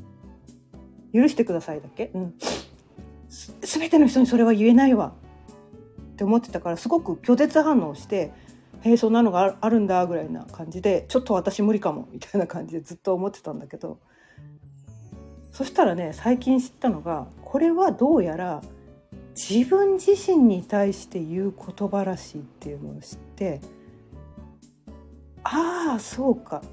[1.14, 2.12] 許してくださいだっけ？
[2.14, 2.34] うん。
[3.28, 5.14] す全ての人にそれは言えないわ。
[6.18, 8.34] って思ってたからすごく拒絶反応して
[8.82, 14.00] へえそんなのがあるんだぐらいな感じでちょっと私無理かもみたいな感じでずっと思ってたんだけど
[15.52, 18.64] そしたらね最近知ったのがこれはどうやら
[19.36, 23.62] 自分自身に対して言う言葉らしいっていうのを知って
[25.44, 26.64] ああそうか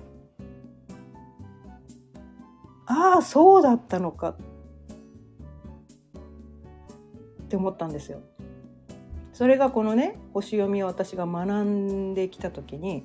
[2.86, 4.36] ああそうだったのかっ
[7.48, 8.22] て思ったんですよ。
[9.34, 13.04] それがこのね星読みを私が学んできた時に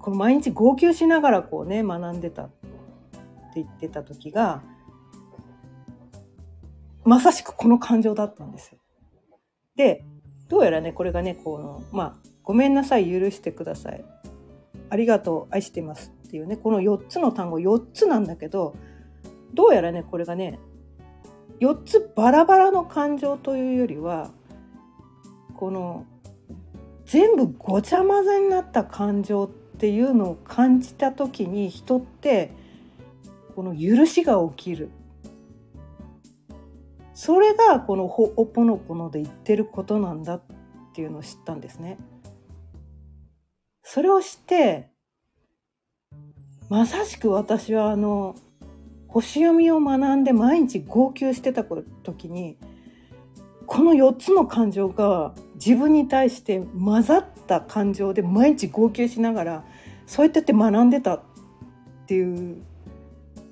[0.00, 2.54] この毎日号泣しながらこうね学んでたって
[3.56, 4.62] 言ってた時が
[7.04, 8.78] まさしくこの感情だったんですよ。
[9.74, 10.04] で
[10.48, 14.04] どうやらねこれがねこのまあごめんなさい許してください
[14.90, 18.76] ありがとう愛してますっていうねこの4つの単語4つなんだけど
[19.54, 20.58] どうやらねこれがね
[21.60, 24.30] 4つバラバラの感情というよりは
[25.58, 26.06] この
[27.04, 32.52] 全部ごちゃ混ぜになった感情っていうのを感じた時に人って
[33.56, 34.88] この許しが起きる
[37.12, 40.42] それがこのほおぽのぽので言ってることなんだっ
[40.94, 41.98] ていうのを知ったんですね。
[43.82, 44.90] それを知って
[46.68, 48.36] まさしく私はあの
[49.08, 52.58] 星読みを学んで毎日号泣してた時に
[53.68, 59.64] この4つの感情が自分に対して混ざった感情で毎日号泣しながら
[60.06, 61.22] そうやってって学んでたっ
[62.06, 62.56] ていう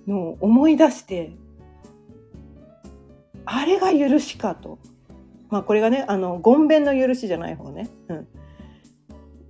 [0.08, 1.36] のを思い出して
[3.46, 4.78] あれが許しかと。
[5.48, 7.88] まあこれがね、あの、ごんべんの許しじゃない方ね。
[8.08, 8.28] うん。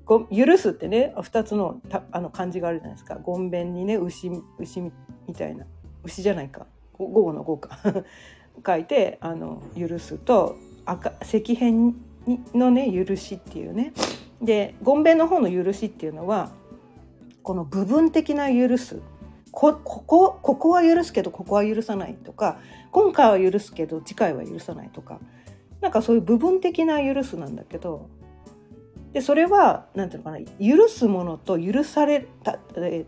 [0.05, 3.17] ご許すってね、二つのたあの漢字があるじゃないですか。
[3.17, 4.93] ごんべんにね、牛、牛み
[5.35, 5.65] たいな。
[6.05, 6.67] 牛じゃないか。
[6.93, 7.79] 午後の午か。
[8.65, 11.97] 書いて、あの、許すと、赤、石片
[12.57, 13.93] のね、許しっていうね。
[14.41, 16.51] で、ごんべんの方の許しっていうのは、
[17.43, 19.01] この部分的な許す。
[19.57, 22.59] ここここは許すけどここは許さないとか
[22.91, 25.19] 今回は許すけど次回は許さないとか
[25.81, 28.11] なんかそういう部分的な許すなんだけど
[29.15, 32.59] でそれは何ていうのかな許すものと許された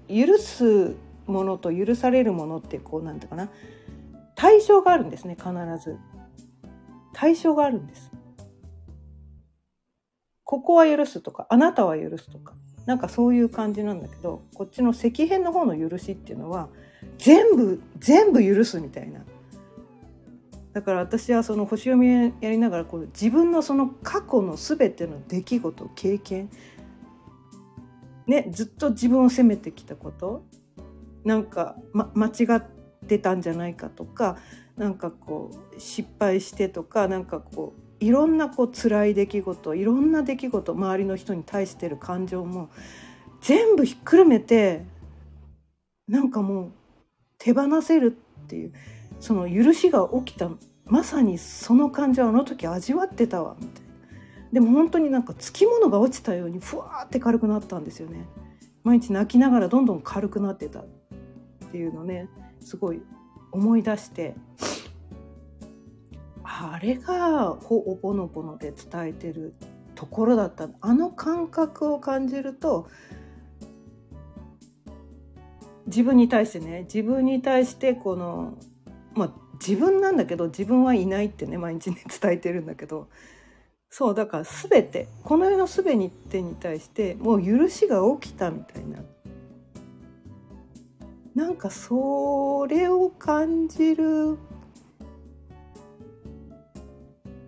[0.09, 0.97] 許す
[1.27, 3.51] ものと許されるものってこうなんていうかな
[4.39, 5.51] 対象があるんですね必
[5.83, 5.99] ず。
[7.13, 8.13] 対象があるんです。
[10.45, 12.55] ここは許すとかあなたは許すとか
[12.87, 16.69] なんかそういう感じなんだけどこっちの石片の方の許しっていうのは
[17.19, 19.25] 全部全部許すみたいな。
[20.73, 26.49] だから私はその星読みやりながらこう自分のその過去の全ての出来事経験
[28.29, 30.45] ねずっと自分を責めてきたこと
[31.25, 32.78] なんか、ま、間違っ
[33.09, 34.37] てたんじゃないかとか
[34.77, 42.71] なんかこう失敗してとかなんかこういろんなこう辛い出来事いろんな出来事周りの人に対してる感情も
[43.41, 44.85] 全部ひっくるめて
[46.07, 46.73] なんかもう
[47.39, 48.73] 手放せるっていう
[49.21, 50.49] その許しが起きた
[50.87, 53.89] まさにその感情あの時味わってたわみたいな。
[54.53, 58.27] でも本当になんかつきものが落ちたようにふわーって軽くなったんですよね。
[58.83, 60.87] 毎日泣きながらどんどん軽くなってたっ
[61.71, 62.29] ていうのね。
[62.61, 63.03] すごい
[63.53, 64.35] 思い出して
[66.45, 69.55] あれがほおぼのぼので伝えてる
[69.95, 70.69] ところだった。
[70.81, 72.89] あの感覚を感じると
[75.87, 78.59] 自分に対してね自分に対してこの
[79.15, 83.09] まあ自分なんだけど自分はいないってね毎日ね 伝えてるんだけど
[83.91, 89.01] そうだから全てこの世の全てに対してもう許しが起きたみたいな。
[91.39, 94.37] なんかそれを感じる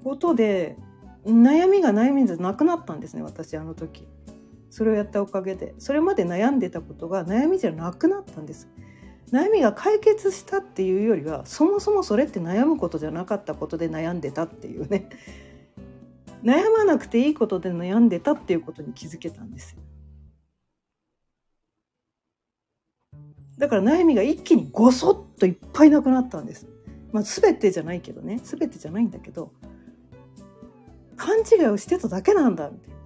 [0.05, 0.77] ことで
[1.27, 4.07] 悩みが悩みじゃなくなったんですね私あの時。
[4.71, 5.75] それをやったおかげで。
[5.79, 8.69] それまで悩んでたことが悩みじゃなくなったんです。
[9.33, 15.09] 悩みが解決したっていうよりはそもそもそれって悩むことじゃなかったことで悩んでたっていうね。
[16.45, 19.83] 悩まなくていいことで悩んでたっていうことに気づけたんですよ。
[23.61, 26.67] だから悩みが一気にごそっといっぱいなくなったんです。
[27.13, 28.41] まあ、全てじゃないけどね。
[28.43, 29.53] 全てじゃないんだけど
[31.17, 32.97] 勘違いをしてただけなんだみたいな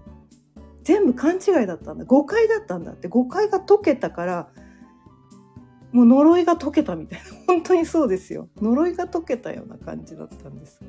[0.84, 2.04] 全部勘違いだったんだ。
[2.04, 3.08] 誤解だったんだって。
[3.08, 4.48] 誤解が解けたから
[5.90, 7.24] もう呪いが解けたみたいな。
[7.48, 8.48] 本当にそうですよ。
[8.58, 10.80] 呪いが解けたような感じだったんです。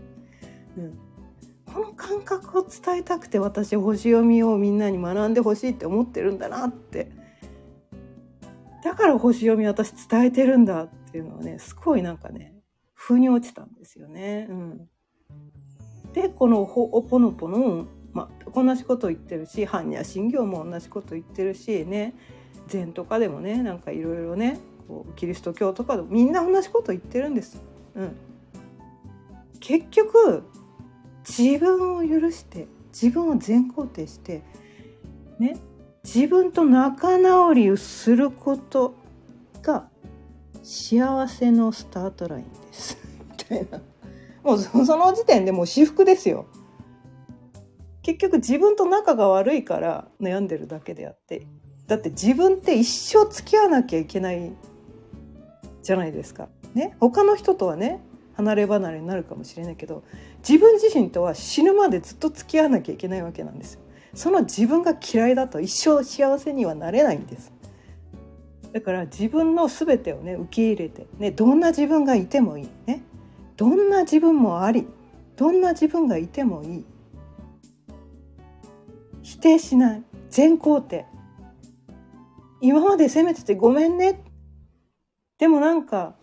[0.77, 0.93] うん。
[1.73, 7.11] この感覚を伝えたくて私星読みをみんなに学んでほしいって思ってるんだなって
[8.85, 12.53] だから星読み私伝えてるんだっていうのはねすごいなんかね
[12.93, 14.45] 腑に落ちたんですよね。
[14.47, 14.89] うん、
[16.13, 22.13] でこのほおぽのぽの、ま、同じこと言ってるし般若心経も同じこと言ってるしね
[22.67, 27.59] 禅とかでもねなんかいろいろねこうキリスト教とかでもみんな同じこと言ってるんです。
[27.95, 28.15] うん、
[29.59, 30.43] 結局
[31.27, 34.43] 自分を許して自分を全肯定して
[35.39, 35.57] ね
[36.05, 38.93] 自分と仲直りをすること
[39.63, 39.87] が
[40.61, 42.97] 幸せのスタートラインです。
[43.27, 43.81] みたいな。
[44.43, 46.45] もうその時点でもう私服ですよ。
[48.03, 51.47] 結局自分と仲が悪いから悩んでるだけであって。
[51.87, 54.53] だって自分って一生付き合わなきゃいけない
[55.81, 56.49] じゃないですか。
[56.75, 56.95] ね？
[56.99, 57.99] 他の人とはね
[58.33, 60.03] 離れ離れになるかもしれないけど
[60.47, 63.84] 自分自身とは死ぬまでずっと付き合わなきゃいけないわけなんですよ。
[64.15, 67.53] その自分が嫌いだと一生幸せにはなれないんです。
[68.71, 73.03] だから自分の全てをね受け入れて、ね、どんな自分がいてもいい、ね、
[73.55, 74.87] どんな自分もあり
[75.35, 76.85] どんな自分がいてもいい。
[79.21, 80.03] 否定しない。
[80.29, 81.05] 全肯定
[82.61, 84.23] 今まで責めててごめんね。
[85.37, 86.15] でもなんか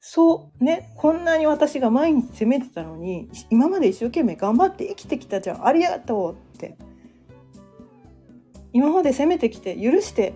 [0.00, 6.45] そうね、こんなに私が毎日責めてたのに、今まで一生懸命頑張って生きてきたじゃん、ありがとう。
[6.56, 6.76] って。
[8.72, 10.34] 今まで責めてきて許して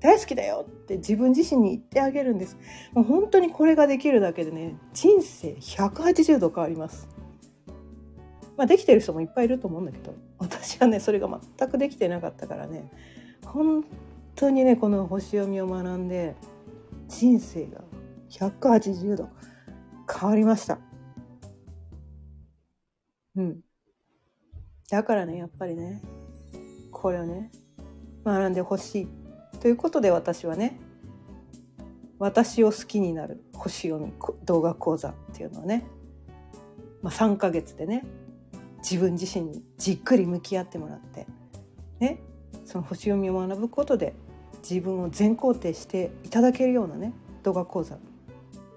[0.00, 2.58] 大好きだよって自分自身に言ってあげるんです。
[2.92, 7.08] もう本当にこれができるだけでね、人生180度変わります。
[8.58, 12.90] まあできてる人もいっぱいいると思うんだけど、私はね、それが全くできてなかったからね、
[13.46, 13.82] 本
[14.34, 16.34] 当にね、この星読みを学んで、
[17.08, 17.80] 人生が
[18.28, 19.30] 180度
[20.12, 20.78] 変わりました。
[23.36, 23.63] うん。
[24.90, 26.00] だからね、やっぱりね、
[26.90, 27.50] これをね、
[28.24, 29.08] 学んでほしい。
[29.60, 30.78] ということで私はね、
[32.18, 34.12] 私を好きになる星読み
[34.44, 35.86] 動画講座っていうのをね、
[37.02, 38.04] まあ、3ヶ月でね、
[38.78, 41.26] 自分自身にじっくり向き合ってもらって、
[41.98, 42.20] ね、
[42.64, 44.14] その星読みを学ぶことで
[44.68, 47.12] 自分を全肯定していただけるようなね
[47.42, 47.98] 動画講座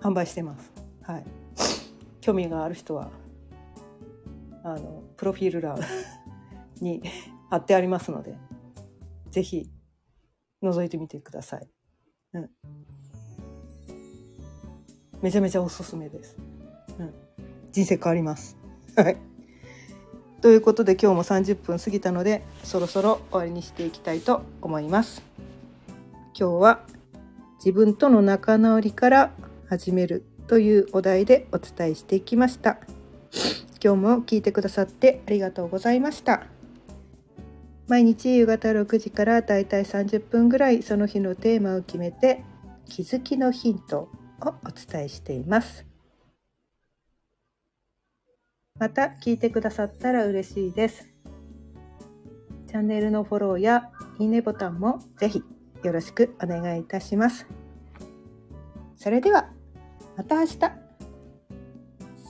[0.01, 0.72] 販売してます。
[1.03, 1.24] はい。
[2.22, 3.10] 興味がある人は
[4.68, 5.80] あのプロフィール欄
[6.82, 7.01] に
[7.49, 8.38] 貼ってありますので、
[9.32, 9.72] ぜひ
[10.61, 11.70] 覗いてみてください。
[12.34, 12.49] うん。
[15.22, 16.36] めちゃめちゃおすすめです。
[16.99, 17.13] うん。
[17.72, 18.57] 人生変わります。
[18.97, 19.18] はい。
[20.41, 25.24] ということで今日も30分過ぎたのでそろそろ終わりにしていきたいと思います。
[26.38, 26.86] 今日は
[27.59, 29.32] 自分との仲直りから
[29.70, 32.78] 始めるというお題でお伝えしていきました
[33.88, 36.44] 今日も聞いてくださってありがとうございました。
[37.88, 42.44] 毎日夕方6時からだいたい30分ぐらいその日のテーマを決めて
[42.86, 44.10] 気づきのヒントを
[44.42, 45.86] お伝えしています。
[48.78, 51.08] また聞いてくださったら嬉しいです。
[52.68, 55.42] チャンネルのフォローやいいねボタンもぜひ
[55.84, 57.48] よろしくお願いいたします。
[58.98, 59.50] それでは
[60.18, 60.58] また明日。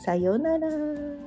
[0.05, 1.26] さようなら。